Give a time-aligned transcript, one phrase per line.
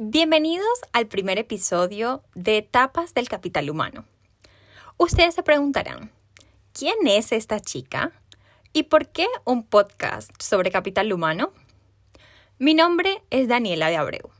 [0.00, 4.04] Bienvenidos al primer episodio de Etapas del Capital Humano.
[4.96, 6.12] Ustedes se preguntarán,
[6.72, 8.12] ¿quién es esta chica?
[8.72, 11.52] ¿Y por qué un podcast sobre capital humano?
[12.60, 14.30] Mi nombre es Daniela de Abreu.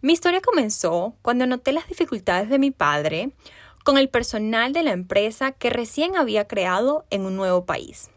[0.00, 3.30] Mi historia comenzó cuando noté las dificultades de mi padre
[3.84, 8.10] con el personal de la empresa que recién había creado en un nuevo país.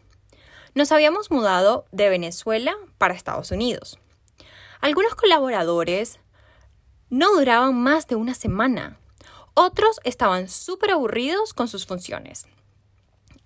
[0.74, 4.00] Nos habíamos mudado de Venezuela para Estados Unidos.
[4.80, 6.18] Algunos colaboradores
[7.10, 8.98] no duraban más de una semana.
[9.54, 12.46] Otros estaban súper aburridos con sus funciones.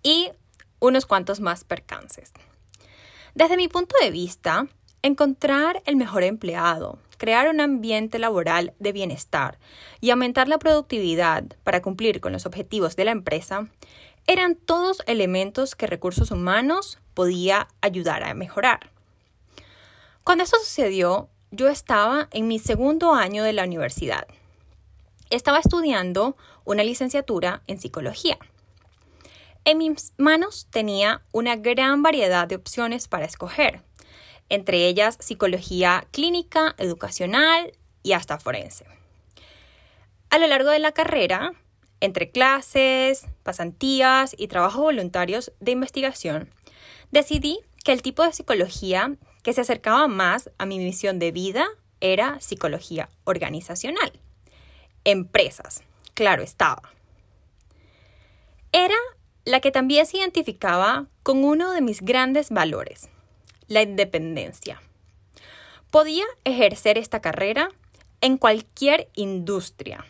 [0.02, 0.30] Y
[0.80, 2.32] unos cuantos más percances.
[3.34, 4.66] Desde mi punto de vista,
[5.02, 9.58] encontrar el mejor empleado, crear un ambiente laboral de bienestar
[10.00, 13.68] y aumentar la productividad para cumplir con los objetivos de la empresa
[14.26, 18.90] eran todos elementos que recursos humanos podía ayudar a mejorar.
[20.22, 24.26] Cuando eso sucedió, yo estaba en mi segundo año de la universidad.
[25.30, 28.38] Estaba estudiando una licenciatura en psicología.
[29.64, 33.82] En mis manos tenía una gran variedad de opciones para escoger,
[34.48, 38.86] entre ellas psicología clínica, educacional y hasta forense.
[40.30, 41.52] A lo largo de la carrera,
[42.00, 46.50] entre clases, pasantías y trabajos voluntarios de investigación,
[47.10, 49.16] decidí que el tipo de psicología
[49.48, 51.66] que se acercaba más a mi misión de vida
[52.02, 54.12] era psicología organizacional.
[55.04, 56.92] Empresas, claro estaba.
[58.72, 58.98] Era
[59.46, 63.08] la que también se identificaba con uno de mis grandes valores,
[63.68, 64.82] la independencia.
[65.90, 67.70] Podía ejercer esta carrera
[68.20, 70.04] en cualquier industria,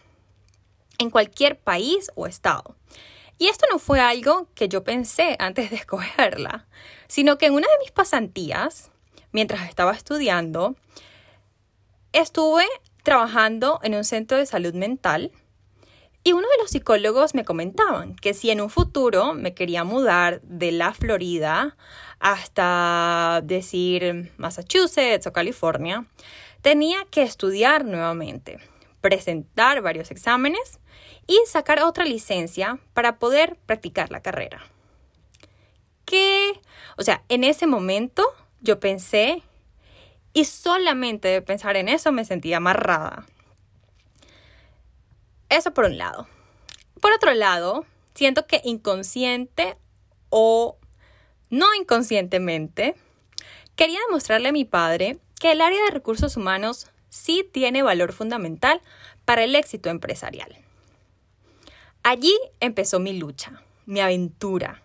[0.98, 2.75] en cualquier país o estado.
[3.39, 6.66] Y esto no fue algo que yo pensé antes de escogerla,
[7.06, 8.91] sino que en una de mis pasantías
[9.33, 10.77] mientras estaba estudiando,
[12.12, 12.67] estuve
[13.03, 15.33] trabajando en un centro de salud mental
[16.25, 20.43] y uno de los psicólogos me comentaban que si en un futuro me quería mudar
[20.43, 21.77] de la Florida
[22.19, 26.05] hasta decir Massachusetts o California,
[26.61, 28.59] tenía que estudiar nuevamente,
[29.00, 30.81] presentar varios exámenes
[31.27, 34.61] y sacar otra licencia para poder practicar la carrera.
[36.05, 36.61] ¿Qué?
[36.97, 38.27] O sea, en ese momento
[38.60, 39.42] yo pensé
[40.32, 43.26] y solamente de pensar en eso me sentía amarrada.
[45.48, 46.28] Eso por un lado.
[47.00, 49.76] Por otro lado, siento que inconsciente
[50.30, 50.76] o
[51.50, 52.94] no inconscientemente,
[53.76, 58.82] quería demostrarle a mi padre que el área de recursos humanos sí tiene valor fundamental
[59.25, 60.56] para el éxito empresarial.
[62.02, 64.82] Allí empezó mi lucha, mi aventura,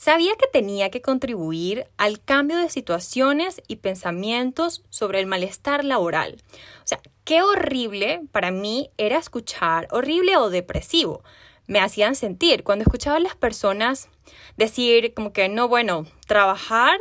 [0.00, 6.42] Sabía que tenía que contribuir al cambio de situaciones y pensamientos sobre el malestar laboral.
[6.82, 11.22] O sea, qué horrible para mí era escuchar, horrible o depresivo,
[11.66, 14.08] me hacían sentir cuando escuchaba a las personas
[14.56, 16.98] decir como que no, bueno, trabajar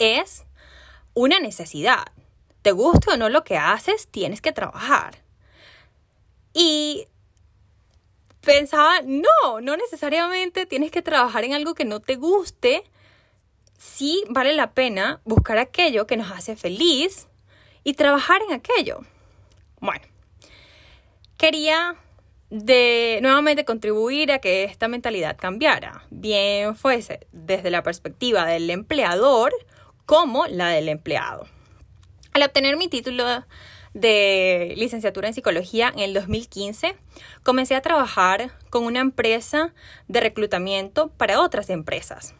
[0.00, 0.44] es
[1.14, 2.06] una necesidad.
[2.62, 5.22] Te guste o no lo que haces, tienes que trabajar.
[6.52, 7.06] Y
[8.46, 12.84] pensaba, no, no necesariamente tienes que trabajar en algo que no te guste.
[13.76, 17.26] Sí vale la pena buscar aquello que nos hace feliz
[17.82, 19.00] y trabajar en aquello.
[19.80, 20.06] Bueno,
[21.36, 21.96] quería
[22.48, 29.52] de nuevamente contribuir a que esta mentalidad cambiara, bien fuese desde la perspectiva del empleador
[30.06, 31.48] como la del empleado.
[32.32, 33.44] Al obtener mi título
[33.96, 36.96] de licenciatura en psicología en el 2015,
[37.42, 39.72] comencé a trabajar con una empresa
[40.06, 42.34] de reclutamiento para otras empresas.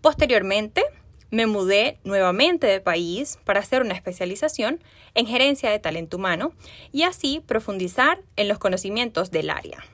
[0.00, 0.84] Posteriormente,
[1.32, 4.80] me mudé nuevamente de país para hacer una especialización
[5.14, 6.52] en gerencia de talento humano
[6.92, 9.84] y así profundizar en los conocimientos del área.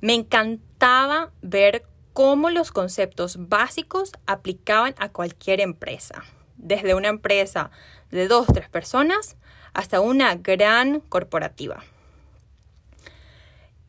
[0.00, 1.84] Me encantaba ver
[2.14, 6.24] cómo los conceptos básicos aplicaban a cualquier empresa,
[6.56, 7.70] desde una empresa
[8.10, 9.36] de dos o tres personas
[9.78, 11.84] hasta una gran corporativa.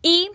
[0.03, 0.29] Y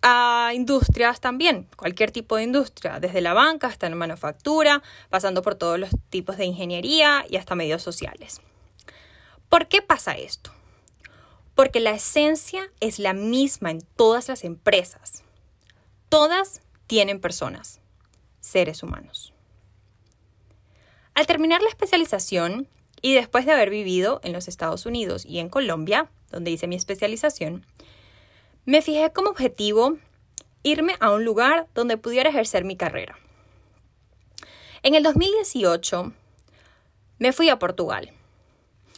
[0.00, 5.56] a industrias también, cualquier tipo de industria, desde la banca hasta la manufactura, pasando por
[5.56, 8.40] todos los tipos de ingeniería y hasta medios sociales.
[9.50, 10.50] ¿Por qué pasa esto?
[11.54, 15.22] Porque la esencia es la misma en todas las empresas.
[16.08, 17.82] Todas tienen personas,
[18.40, 19.34] seres humanos.
[21.12, 22.68] Al terminar la especialización,
[23.04, 26.74] y después de haber vivido en los Estados Unidos y en Colombia, donde hice mi
[26.74, 27.66] especialización,
[28.64, 29.98] me fijé como objetivo
[30.62, 33.18] irme a un lugar donde pudiera ejercer mi carrera.
[34.82, 36.14] En el 2018
[37.18, 38.10] me fui a Portugal.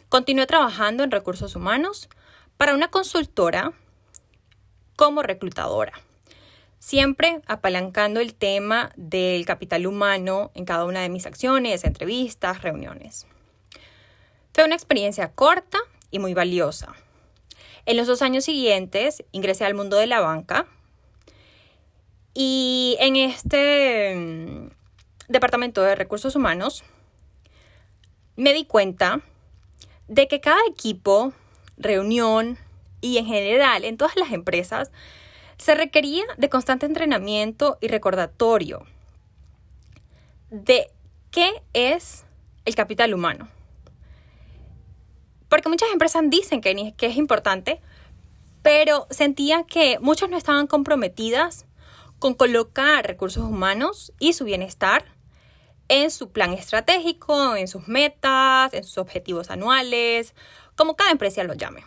[0.07, 2.07] continué trabajando en recursos humanos
[2.55, 3.73] para una consultora
[4.95, 5.91] como reclutadora,
[6.79, 13.27] siempre apalancando el tema del capital humano en cada una de mis acciones, entrevistas, reuniones.
[14.57, 15.77] Fue una experiencia corta
[16.09, 16.95] y muy valiosa.
[17.85, 20.65] En los dos años siguientes ingresé al mundo de la banca
[22.33, 24.69] y en este mm,
[25.27, 26.83] departamento de recursos humanos
[28.35, 29.21] me di cuenta
[30.07, 31.33] de que cada equipo,
[31.77, 32.57] reunión
[32.99, 34.91] y en general en todas las empresas
[35.59, 38.87] se requería de constante entrenamiento y recordatorio
[40.49, 40.89] de
[41.29, 42.25] qué es
[42.65, 43.49] el capital humano.
[45.49, 47.81] Porque muchas empresas dicen que, es importante,
[48.61, 51.65] pero sentía que muchas no estaban comprometidas
[52.19, 55.05] con colocar recursos humanos y su bienestar
[55.89, 60.33] en su plan estratégico, en sus metas, en sus objetivos anuales,
[60.75, 61.83] como cada empresa lo llame.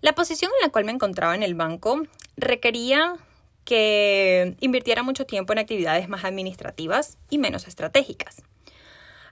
[0.00, 2.02] La posición en la cual me encontraba en el banco
[2.36, 3.16] requería
[3.64, 8.42] que invirtiera mucho tiempo en actividades más administrativas y menos estratégicas.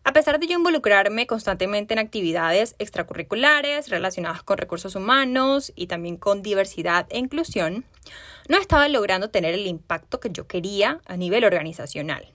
[0.06, 6.16] A pesar de yo involucrarme constantemente en actividades extracurriculares relacionadas con recursos humanos y también
[6.16, 7.84] con diversidad e inclusión,
[8.48, 12.32] no estaba logrando tener el impacto que yo quería a nivel organizacional.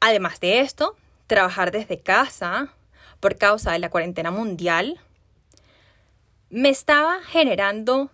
[0.00, 0.96] Además de esto,
[1.28, 2.74] trabajar desde casa
[3.18, 5.00] por causa de la cuarentena mundial
[6.50, 8.10] me estaba generando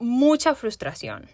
[0.00, 1.30] mucha frustración.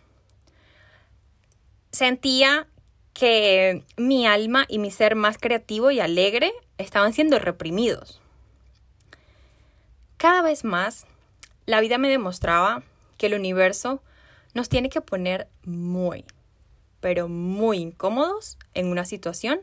[1.91, 2.67] Sentía
[3.13, 8.21] que mi alma y mi ser más creativo y alegre estaban siendo reprimidos.
[10.17, 11.07] Cada vez más,
[11.67, 12.83] la vida me demostraba
[13.19, 14.03] que el universo
[14.55, 16.25] nos tiene que poner muy,
[17.01, 19.61] pero muy incómodos en una situación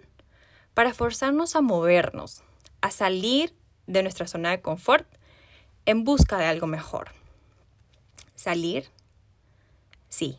[0.73, 2.43] para forzarnos a movernos,
[2.81, 3.53] a salir
[3.87, 5.07] de nuestra zona de confort
[5.85, 7.11] en busca de algo mejor.
[8.35, 8.89] Salir,
[10.07, 10.37] sí.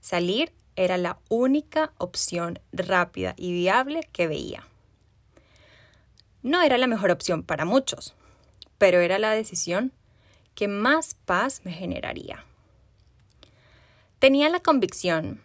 [0.00, 4.66] Salir era la única opción rápida y viable que veía.
[6.42, 8.14] No era la mejor opción para muchos,
[8.78, 9.92] pero era la decisión
[10.54, 12.46] que más paz me generaría.
[14.20, 15.42] Tenía la convicción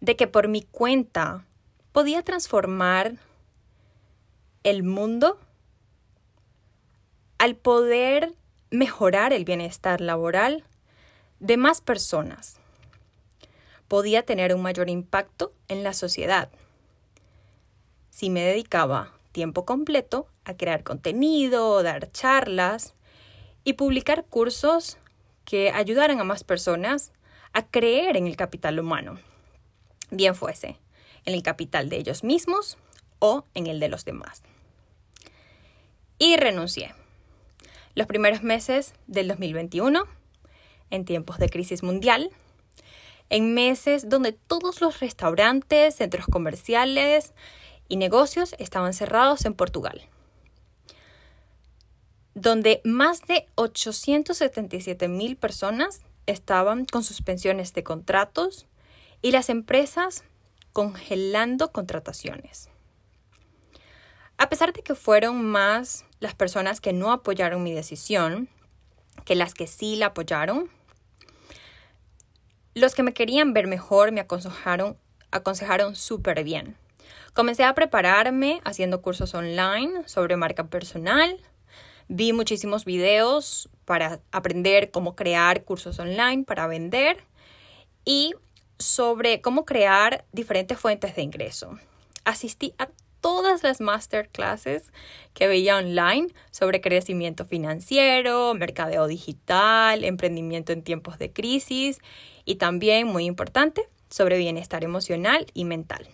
[0.00, 1.44] de que por mi cuenta
[1.92, 3.18] podía transformar
[4.62, 5.38] el mundo
[7.36, 8.32] al poder
[8.70, 10.64] mejorar el bienestar laboral
[11.40, 12.59] de más personas.
[13.90, 16.48] Podía tener un mayor impacto en la sociedad
[18.20, 22.94] si me dedicaba tiempo completo a crear contenido, dar charlas
[23.64, 24.98] y publicar cursos
[25.44, 27.12] que ayudaran a más personas
[27.52, 29.18] a creer en el capital humano,
[30.10, 30.76] bien fuese
[31.24, 32.76] en el capital de ellos mismos
[33.20, 34.42] o en el de los demás.
[36.18, 36.94] Y renuncié.
[37.94, 40.04] Los primeros meses del 2021,
[40.90, 42.30] en tiempos de crisis mundial,
[43.30, 47.32] en meses donde todos los restaurantes, centros comerciales
[47.88, 50.08] y negocios estaban cerrados en Portugal
[52.34, 58.66] donde más de 877 mil personas estaban con suspensiones de contratos
[59.20, 60.24] y las empresas
[60.72, 62.70] congelando contrataciones.
[64.38, 68.48] A pesar de que fueron más las personas que no apoyaron mi decisión
[69.24, 70.70] que las que sí la apoyaron,
[72.74, 74.96] los que me querían ver mejor me aconsejaron,
[75.30, 76.76] aconsejaron súper bien.
[77.34, 81.38] Comencé a prepararme haciendo cursos online sobre marca personal,
[82.12, 87.22] Vi muchísimos videos para aprender cómo crear cursos online para vender
[88.04, 88.34] y
[88.80, 91.78] sobre cómo crear diferentes fuentes de ingreso.
[92.24, 92.88] Asistí a
[93.20, 94.92] todas las masterclasses
[95.34, 101.98] que veía online sobre crecimiento financiero, mercadeo digital, emprendimiento en tiempos de crisis
[102.44, 106.08] y también, muy importante, sobre bienestar emocional y mental.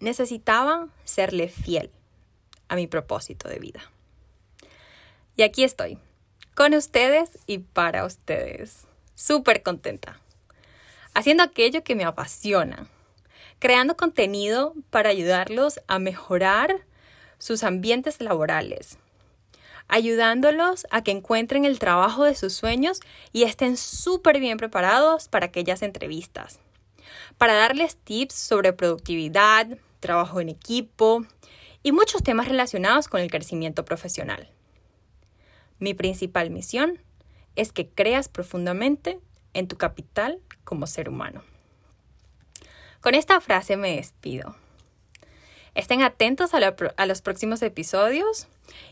[0.00, 1.90] Necesitaba serle fiel
[2.68, 3.82] a mi propósito de vida.
[5.36, 5.98] Y aquí estoy,
[6.54, 8.86] con ustedes y para ustedes.
[9.14, 10.20] Súper contenta.
[11.14, 12.86] Haciendo aquello que me apasiona.
[13.62, 16.84] Creando contenido para ayudarlos a mejorar
[17.38, 18.98] sus ambientes laborales.
[19.86, 22.98] Ayudándolos a que encuentren el trabajo de sus sueños
[23.32, 26.58] y estén súper bien preparados para aquellas entrevistas.
[27.38, 29.68] Para darles tips sobre productividad,
[30.00, 31.24] trabajo en equipo
[31.84, 34.50] y muchos temas relacionados con el crecimiento profesional.
[35.78, 36.98] Mi principal misión
[37.54, 39.20] es que creas profundamente
[39.54, 41.44] en tu capital como ser humano.
[43.02, 44.54] Con esta frase me despido.
[45.74, 48.46] Estén atentos a, los próximos episodios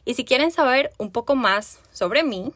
[0.05, 2.53] y si quieren saber un poco más sobre mí,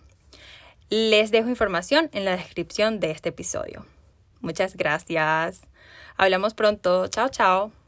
[0.90, 3.86] les dejo información en la descripción de este episodio.
[4.40, 5.62] Muchas gracias.
[6.16, 7.06] Hablamos pronto.
[7.06, 7.83] Chao, chao.